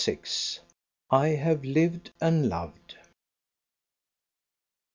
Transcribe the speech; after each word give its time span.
"I 1.11 1.27
HAVE 1.27 1.63
LIVED 1.63 2.09
AND 2.19 2.49
LOVED." 2.49 2.95